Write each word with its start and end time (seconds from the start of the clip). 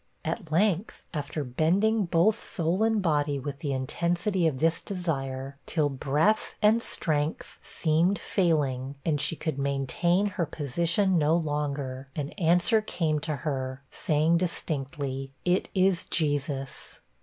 At 0.25 0.51
length, 0.51 1.03
after 1.13 1.43
bending 1.43 2.05
both 2.05 2.41
soul 2.43 2.81
and 2.81 3.03
body 3.03 3.37
with 3.37 3.59
the 3.59 3.71
intensity 3.71 4.47
of 4.47 4.57
this 4.57 4.81
desire, 4.81 5.59
till 5.67 5.89
breath 5.89 6.55
and 6.59 6.81
strength 6.81 7.59
seemed 7.61 8.17
failing, 8.17 8.95
and 9.05 9.21
she 9.21 9.35
could 9.35 9.59
maintain 9.59 10.25
her 10.25 10.47
position 10.47 11.19
no 11.19 11.35
longer, 11.35 12.09
an 12.15 12.29
answer 12.39 12.81
came 12.81 13.19
to 13.19 13.35
her, 13.45 13.83
saying 13.91 14.37
distinctly, 14.39 15.33
'It 15.45 15.69
is 15.75 16.05
Jesus.' 16.05 16.99